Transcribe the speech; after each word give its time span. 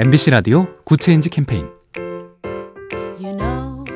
MBC 0.00 0.30
라디오 0.30 0.68
Good 0.84 1.02
Change 1.02 1.28
캠페인 1.28 1.66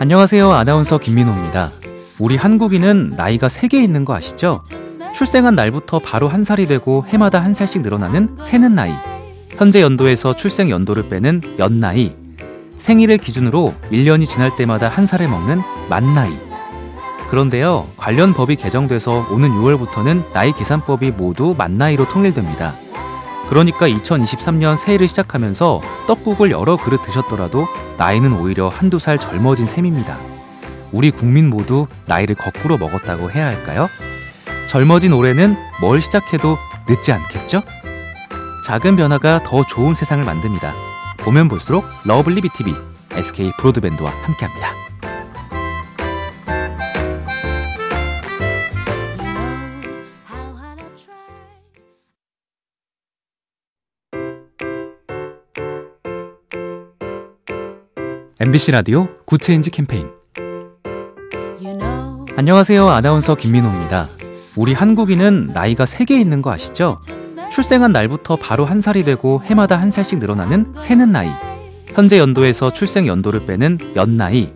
안녕하세요. 0.01 0.51
아나운서 0.51 0.99
김민호입니다. 0.99 1.71
우리 2.19 2.37
한국인은 2.37 3.15
나이가 3.17 3.47
3개 3.47 3.75
있는 3.75 4.05
거 4.05 4.13
아시죠? 4.17 4.65
출생한 5.15 5.55
날부터 5.55 6.01
바로 6.01 6.27
한 6.27 6.43
살이 6.43 6.67
되고 6.67 7.05
해마다 7.07 7.41
한 7.41 7.55
살씩 7.55 7.83
늘어나는 7.83 8.37
세는 8.43 8.75
나이. 8.75 8.93
현재 9.51 9.81
연도에서 9.81 10.35
출생 10.35 10.71
연도를 10.71 11.09
빼는 11.09 11.41
연나이. 11.61 12.17
생일을 12.79 13.19
기준으로 13.19 13.73
1년이 13.93 14.27
지날 14.27 14.57
때마다 14.57 14.89
한 14.89 15.07
살을 15.07 15.29
먹는 15.29 15.61
만나이. 15.89 16.37
그런데요, 17.31 17.87
관련 17.97 18.35
법이 18.35 18.57
개정돼서 18.57 19.29
오는 19.31 19.51
6월부터는 19.51 20.33
나이 20.33 20.51
계산법이 20.51 21.13
모두 21.13 21.55
만나이로 21.57 22.09
통일됩니다. 22.09 22.75
그러니까 23.53 23.87
2023년 23.87 24.77
새해를 24.77 25.07
시작하면서 25.09 25.83
떡국을 26.07 26.51
여러 26.51 26.79
그릇 26.79 27.03
드셨더라도 27.03 27.69
나이는 27.99 28.33
오히려 28.33 28.69
한두 28.69 28.99
살 28.99 29.19
젊어진 29.19 29.67
셈입니다. 29.67 30.19
우리 30.91 31.11
국민 31.11 31.51
모두 31.51 31.87
나이를 32.07 32.35
거꾸로 32.35 32.79
먹었다고 32.79 33.31
해야 33.31 33.45
할까요? 33.45 33.89
젊어진 34.69 35.13
올해는 35.13 35.55
뭘 35.83 36.01
시작해도 36.01 36.57
늦지 36.89 37.13
않겠죠? 37.13 37.63
작은 38.65 38.97
변화가 38.97 39.43
더 39.43 39.67
좋은 39.67 39.93
세상을 39.93 40.25
만듭니다. 40.25 40.73
보면 41.19 41.49
볼수록 41.49 41.85
lovely 42.05 42.41
B 42.41 42.52
tv 42.52 42.75
SK 43.13 43.53
브로드밴드와 43.59 44.11
함께합니다. 44.23 44.82
MBC 58.41 58.73
라디오 58.73 59.09
Good 59.27 59.44
Change 59.44 59.71
캠페인 59.71 60.09
안녕하세요. 62.37 62.89
아나운서 62.89 63.35
김민호입니다. 63.35 64.09
우리 64.57 64.73
한국인은 64.73 65.51
나이가 65.55 65.85
3개 65.85 66.13
있는 66.13 66.41
거 66.43 66.51
아시죠? 66.51 66.99
출생한 67.53 67.93
날부터 67.93 68.37
바로 68.37 68.65
한 68.65 68.81
살이 68.81 69.05
되고 69.05 69.43
해마다 69.45 69.79
한 69.79 69.91
살씩 69.91 70.19
늘어나는 70.19 70.75
세는 70.79 71.13
나이. 71.13 71.29
현재 71.89 72.19
연도에서 72.19 72.73
출생 72.73 73.07
연도를 73.07 73.45
빼는 73.45 73.79
연나이. 73.97 74.51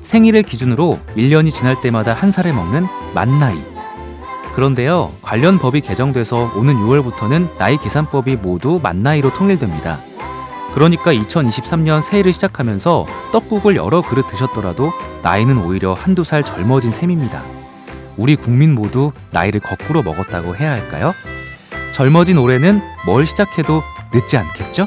생일을 0.00 0.42
기준으로 0.42 0.98
1년이 1.16 1.52
지날 1.52 1.80
때마다 1.80 2.14
한 2.14 2.32
살을 2.32 2.54
먹는 2.54 2.86
만나이. 3.14 3.60
그런데요, 4.54 5.12
관련 5.22 5.58
법이 5.58 5.82
개정돼서 5.82 6.52
오는 6.56 6.74
6월부터는 6.74 7.56
나이 7.58 7.76
계산법이 7.76 8.36
모두 8.36 8.80
만나이로 8.82 9.34
통일됩니다. 9.34 10.00
그러니까 10.74 11.12
2023년 11.12 12.00
새해를 12.00 12.32
시작하면서 12.32 13.06
떡국을 13.32 13.76
여러 13.76 14.02
그릇 14.02 14.26
드셨더라도 14.28 14.92
나이는 15.22 15.58
오히려 15.58 15.92
한두 15.92 16.24
살 16.24 16.44
젊어진 16.44 16.90
셈입니다. 16.90 17.42
우리 18.16 18.36
국민 18.36 18.74
모두 18.74 19.12
나이를 19.30 19.60
거꾸로 19.60 20.02
먹었다고 20.02 20.56
해야 20.56 20.72
할까요? 20.72 21.12
젊어진 21.92 22.38
올해는 22.38 22.80
뭘 23.06 23.26
시작해도 23.26 23.82
늦지 24.12 24.36
않겠죠? 24.36 24.86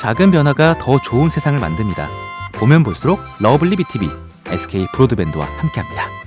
작은 0.00 0.30
변화가 0.30 0.78
더 0.78 0.98
좋은 1.00 1.28
세상을 1.28 1.58
만듭니다. 1.58 2.08
보면 2.54 2.82
볼수록 2.82 3.20
lovely 3.38 3.76
B 3.76 3.87
tv 3.87 4.08
SK 4.46 4.86
브로드밴드와 4.92 5.44
함께합니다. 5.58 6.19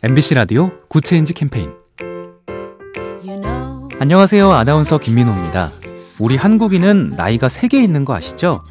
MBC 0.00 0.34
라디오 0.34 0.70
Good 0.88 1.06
Change 1.06 1.32
캠페인 1.32 1.72
안녕하세요. 3.98 4.52
아나운서 4.52 4.96
김민호입니다. 4.96 5.72
우리 6.20 6.36
한국인은 6.36 7.14
나이가 7.16 7.48
3개 7.48 7.74
있는 7.74 8.04
거 8.04 8.14
아시죠? 8.14 8.62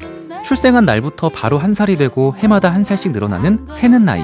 출생한 0.42 0.86
날부터 0.86 1.28
바로 1.28 1.58
한 1.58 1.74
살이 1.74 1.98
되고 1.98 2.34
해마다 2.38 2.72
한 2.72 2.82
살씩 2.82 3.12
늘어나는 3.12 3.66
세는 3.70 4.06
나이. 4.06 4.22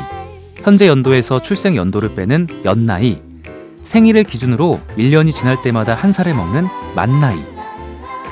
현재 0.62 0.88
연도에서 0.88 1.42
출생 1.42 1.76
연도를 1.76 2.14
빼는 2.14 2.46
연나이. 2.64 3.20
생일을 3.82 4.24
기준으로 4.24 4.80
1년이 4.96 5.30
지날 5.30 5.60
때마다 5.60 5.92
한 5.94 6.10
살을 6.10 6.32
먹는 6.32 6.66
만나이. 6.96 7.38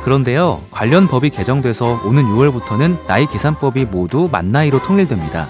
그런데요, 0.02 0.62
관련 0.70 1.08
법이 1.08 1.28
개정돼서 1.28 2.00
오는 2.06 2.24
6월부터는 2.24 3.06
나이 3.06 3.26
계산법이 3.26 3.84
모두 3.84 4.30
만나이로 4.32 4.80
통일됩니다. 4.80 5.48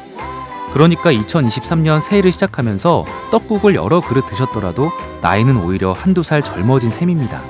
그러니까 0.72 1.12
2023년 1.12 2.00
새해를 2.00 2.32
시작하면서 2.32 3.04
떡국을 3.30 3.74
여러 3.74 4.00
그릇 4.00 4.26
드셨더라도 4.26 4.90
나이는 5.20 5.56
오히려 5.58 5.92
한두 5.92 6.22
살 6.22 6.42
젊어진 6.42 6.90
셈입니다. 6.90 7.42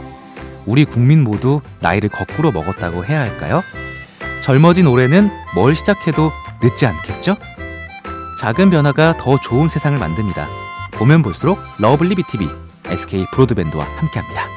우리 0.66 0.84
국민 0.84 1.22
모두 1.22 1.60
나이를 1.80 2.08
거꾸로 2.08 2.52
먹었다고 2.52 3.04
해야 3.04 3.20
할까요? 3.20 3.62
젊어진 4.42 4.86
올해는 4.86 5.30
뭘 5.54 5.74
시작해도 5.74 6.30
늦지 6.62 6.86
않겠죠? 6.86 7.36
작은 8.40 8.70
변화가 8.70 9.16
더 9.18 9.38
좋은 9.38 9.68
세상을 9.68 9.96
만듭니다. 9.98 10.48
보면 10.92 11.22
볼수록 11.22 11.58
lovely 11.78 12.16
B 12.16 12.27
tv 12.27 12.48
SK 12.86 13.26
브로드밴드와 13.32 13.84
함께합니다. 13.96 14.51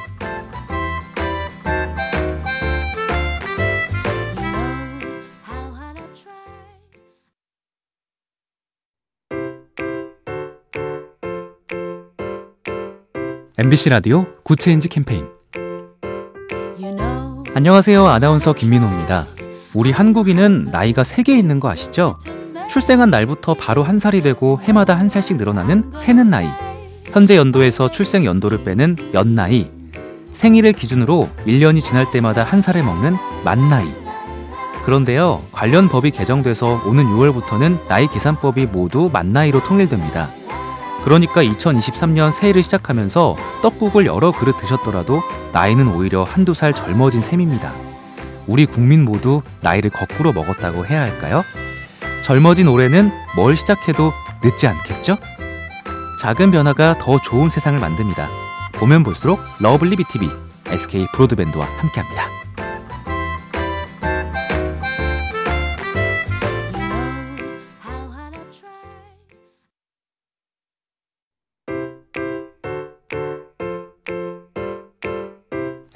MBC 13.58 13.88
라디오 13.88 14.26
Good 14.42 14.60
Change 14.60 14.88
캠페인 14.88 15.24
안녕하세요. 17.54 18.06
아나운서 18.06 18.52
김민호입니다. 18.52 19.28
우리 19.72 19.92
한국인은 19.92 20.68
나이가 20.70 21.00
3개 21.00 21.30
있는 21.30 21.58
거 21.58 21.70
아시죠? 21.70 22.18
출생한 22.68 23.08
날부터 23.08 23.54
바로 23.54 23.82
한 23.82 23.98
살이 23.98 24.20
되고 24.20 24.60
해마다 24.62 24.98
한 24.98 25.08
살씩 25.08 25.38
늘어나는 25.38 25.92
세는 25.96 26.28
나이. 26.28 26.46
현재 27.04 27.38
연도에서 27.38 27.90
출생 27.90 28.26
연도를 28.26 28.62
빼는 28.62 29.14
연나이. 29.14 29.70
생일을 30.32 30.74
기준으로 30.74 31.30
1년이 31.46 31.80
지날 31.80 32.10
때마다 32.10 32.44
한 32.44 32.60
살을 32.60 32.82
먹는 32.82 33.16
만나이. 33.42 33.88
그런데요, 34.84 35.42
관련 35.50 35.88
법이 35.88 36.10
개정돼서 36.10 36.82
오는 36.84 37.06
6월부터는 37.06 37.88
나이 37.88 38.06
계산법이 38.06 38.66
모두 38.66 39.08
만나이로 39.10 39.62
통일됩니다. 39.62 40.28
그러니까 41.06 41.40
2023년 41.40 42.32
새해를 42.32 42.64
시작하면서 42.64 43.36
떡국을 43.62 44.06
여러 44.06 44.32
그릇 44.32 44.56
드셨더라도 44.56 45.22
나이는 45.52 45.86
오히려 45.86 46.24
한두 46.24 46.52
살 46.52 46.74
젊어진 46.74 47.20
셈입니다. 47.20 47.72
우리 48.48 48.66
국민 48.66 49.04
모두 49.04 49.40
나이를 49.60 49.90
거꾸로 49.90 50.32
먹었다고 50.32 50.84
해야 50.84 51.02
할까요? 51.02 51.44
젊어진 52.24 52.66
올해는 52.66 53.12
뭘 53.36 53.54
시작해도 53.54 54.12
늦지 54.42 54.66
않겠죠? 54.66 55.16
작은 56.20 56.50
변화가 56.50 56.98
더 56.98 57.20
좋은 57.20 57.50
세상을 57.50 57.78
만듭니다. 57.78 58.28
보면 58.72 59.04
볼수록 59.04 59.38
lovely 59.60 59.94
B 59.94 60.05
tv 60.05 60.28
SK 60.66 61.06
브로드밴드와 61.12 61.66
함께합니다. 61.78 62.35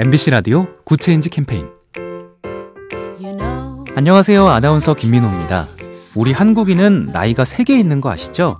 MBC 0.02 0.30
라디오 0.30 0.66
Good 0.84 1.02
Change 1.02 1.28
캠페인 1.28 1.68
안녕하세요. 3.94 4.48
아나운서 4.48 4.94
김민호입니다. 4.94 5.68
우리 6.14 6.32
한국인은 6.32 7.10
나이가 7.12 7.42
3개 7.42 7.78
있는 7.78 8.00
거 8.00 8.10
아시죠? 8.10 8.58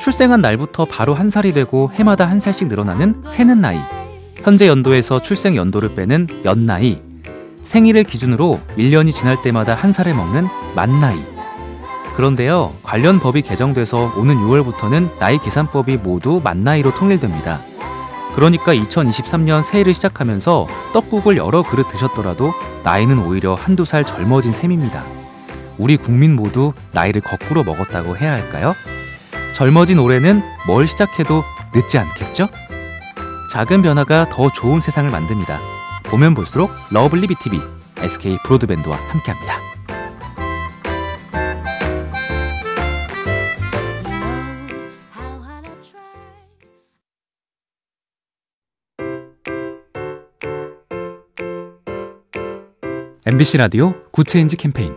출생한 0.00 0.40
날부터 0.40 0.86
바로 0.86 1.14
한 1.14 1.30
살이 1.30 1.52
되고 1.52 1.92
해마다 1.94 2.28
한 2.28 2.40
살씩 2.40 2.66
늘어나는 2.66 3.22
세는 3.28 3.60
나이. 3.60 3.78
현재 4.42 4.66
연도에서 4.66 5.22
출생 5.22 5.54
연도를 5.54 5.94
빼는 5.94 6.26
연나이. 6.44 7.00
생일을 7.62 8.02
기준으로 8.02 8.58
1년이 8.76 9.12
지날 9.12 9.40
때마다 9.42 9.76
한 9.76 9.92
살을 9.92 10.12
먹는 10.12 10.48
만나이. 10.74 11.22
그런데요, 12.16 12.74
관련 12.82 13.20
법이 13.20 13.42
개정돼서 13.42 14.12
오는 14.16 14.34
6월부터는 14.34 15.18
나이 15.20 15.38
계산법이 15.38 15.98
모두 15.98 16.40
만나이로 16.42 16.94
통일됩니다. 16.94 17.69
그러니까 18.34 18.74
2023년 18.74 19.62
새해를 19.62 19.94
시작하면서 19.94 20.66
떡국을 20.92 21.36
여러 21.36 21.62
그릇 21.62 21.88
드셨더라도 21.88 22.52
나이는 22.84 23.18
오히려 23.18 23.54
한두 23.54 23.84
살 23.84 24.04
젊어진 24.04 24.52
셈입니다. 24.52 25.04
우리 25.78 25.96
국민 25.96 26.36
모두 26.36 26.72
나이를 26.92 27.22
거꾸로 27.22 27.64
먹었다고 27.64 28.16
해야 28.16 28.32
할까요? 28.32 28.74
젊어진 29.54 29.98
올해는 29.98 30.42
뭘 30.66 30.86
시작해도 30.86 31.42
늦지 31.74 31.98
않겠죠? 31.98 32.48
작은 33.52 33.82
변화가 33.82 34.28
더 34.28 34.50
좋은 34.50 34.80
세상을 34.80 35.10
만듭니다. 35.10 35.58
보면 36.04 36.34
볼수록 36.34 36.70
lovely 36.90 37.26
B 37.26 37.37
tv 37.37 37.60
SK 37.98 38.38
브로드밴드와 38.44 38.96
함께합니다. 38.96 39.69
MBC 53.26 53.58
라디오 53.58 53.92
Good 54.12 54.30
Change 54.30 54.56
캠페인 54.56 54.96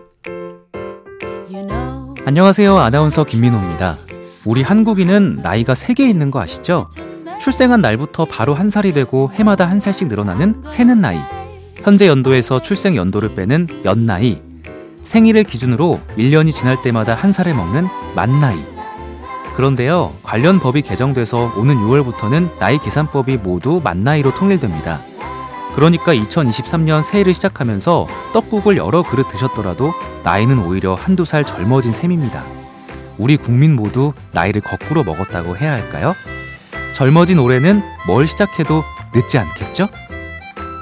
안녕하세요. 2.25 2.78
아나운서 2.78 3.25
김민호입니다. 3.25 3.98
우리 4.46 4.64
한국인은 4.64 5.42
나이가 5.44 5.74
3개 5.74 6.00
있는 6.00 6.31
거 6.31 6.42
아시죠? 6.42 6.88
출생한 7.42 7.81
날부터 7.81 8.24
바로 8.24 8.54
한 8.54 8.70
살이 8.70 8.94
되고 8.94 9.30
해마다 9.34 9.70
한 9.70 9.81
살씩 9.81 10.08
늘어나는 10.08 10.64
세는 10.70 11.02
나이. 11.02 11.20
현재 11.75 12.08
연도에서 12.08 12.62
출생 12.62 12.96
연도를 12.96 13.36
빼는 13.36 13.68
연나이. 13.84 14.42
생일을 15.04 15.44
기준으로 15.44 16.00
1년이 16.18 16.54
지날 16.54 16.81
때마다 16.81 17.16
한 17.16 17.34
살을 17.34 17.54
먹는 17.54 17.88
만나이. 18.16 18.58
그런데요, 19.58 20.14
관련 20.24 20.62
법이 20.62 20.81
개정돼서 20.81 21.54
오는 21.58 21.75
6월부터는 21.75 22.58
나이 22.58 22.78
계산법이 22.78 23.38
모두 23.38 23.81
만나이로 23.84 24.34
통일됩니다. 24.34 25.02
그러니까 25.75 26.14
2023년 26.14 27.02
새해를 27.02 27.34
시작하면서 27.34 28.08
떡국을 28.34 28.78
여러 28.78 29.04
그릇 29.04 29.28
드셨더라도 29.28 29.94
나이는 30.24 30.60
오히려 30.60 30.94
한두 30.94 31.25
살 31.25 31.46
젊어진 31.46 31.92
셈입니다. 31.92 32.44
우리 33.18 33.38
국민 33.38 33.75
모두 33.75 34.14
나이를 34.31 34.62
거꾸로 34.62 35.04
먹었다고 35.04 35.58
해야 35.58 35.74
할까요? 35.74 36.14
젊어진 36.94 37.40
올해는 37.40 37.81
뭘 38.08 38.28
시작해도 38.28 38.84
늦지 39.14 39.38
않겠죠? 39.38 39.90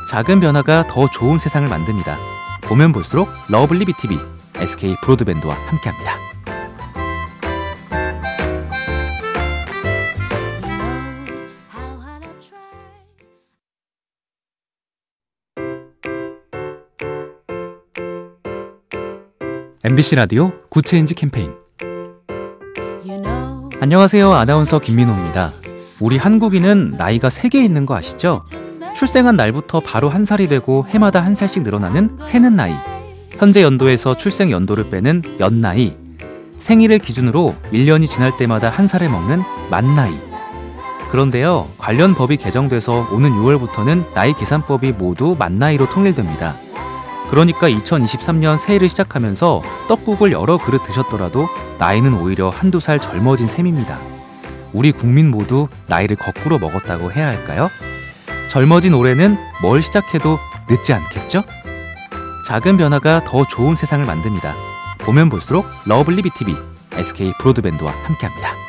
작은 0.10 0.40
변화가 0.42 0.88
더 0.88 1.10
좋은 1.10 1.38
세상을 1.38 1.68
만듭니다. 1.70 2.18
보면 2.64 2.92
볼수록 2.92 3.30
lovely 3.48 3.86
B 3.86 3.96
tv 3.96 4.18
SK 4.56 4.98
브로드밴드와 5.02 5.56
함께합니다. 5.68 6.31
MBC 19.84 20.14
라디오 20.14 20.52
Good 20.70 20.88
Change 20.88 21.16
캠페인 21.16 21.56
안녕하세요. 23.80 24.32
아나운서 24.32 24.78
김민호입니다. 24.78 25.54
우리 26.00 26.18
한국인은 26.20 26.94
나이가 27.00 27.30
3개 27.30 27.56
있는 27.56 27.88
거 27.88 27.96
아시죠? 27.96 28.44
출생한 28.96 29.36
날부터 29.36 29.80
바로 29.80 30.08
한 30.08 30.24
살이 30.24 30.48
되고 30.48 30.86
해마다 30.90 31.26
한 31.26 31.34
살씩 31.34 31.64
늘어나는 31.64 32.20
세는 32.22 32.56
나이. 32.56 32.76
현재 33.32 33.64
연도에서 33.64 34.16
출생 34.16 34.52
연도를 34.52 34.92
빼는 34.92 35.24
연나이. 35.40 35.96
생일을 36.60 37.00
기준으로 37.00 37.56
1년이 37.74 38.06
지날 38.08 38.38
때마다 38.38 38.70
한 38.70 38.86
살을 38.86 39.10
먹는 39.10 39.42
만나이. 39.72 40.14
그런데요, 41.10 41.68
관련 41.80 42.14
법이 42.14 42.38
개정돼서 42.38 43.08
오는 43.12 43.32
6월부터는 43.32 44.14
나이 44.14 44.34
계산법이 44.34 44.92
모두 44.92 45.36
만나이로 45.40 45.90
통일됩니다. 45.90 46.56
그러니까 47.32 47.70
2023년 47.70 48.58
새해를 48.58 48.90
시작하면서 48.90 49.62
떡국을 49.88 50.34
여러 50.34 50.58
그릇 50.58 50.84
드셨더라도 50.84 51.48
나이는 51.80 52.14
오히려 52.14 52.50
한두 52.50 52.82
살 52.82 53.00
젊어진 53.00 53.48
셈입니다. 53.48 53.98
우리 54.74 54.92
국민 54.92 55.32
모두 55.32 55.70
나이를 55.88 56.18
거꾸로 56.18 56.60
먹었다고 56.60 57.12
해야 57.14 57.28
할까요? 57.28 57.70
젊어진 58.50 58.94
올해는 58.94 59.38
뭘 59.62 59.82
시작해도 59.82 60.38
늦지 60.70 60.92
않겠죠? 60.92 61.44
작은 62.46 62.76
변화가 62.76 63.24
더 63.24 63.48
좋은 63.48 63.76
세상을 63.76 64.06
만듭니다. 64.06 64.54
보면 65.00 65.30
볼수록 65.30 65.66
lovely 65.86 66.24
B 66.24 66.34
tv 66.34 66.54
SK 66.98 67.34
브로드밴드와 67.40 67.94
함께합니다. 68.04 68.61